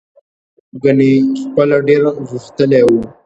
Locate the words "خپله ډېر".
1.41-2.01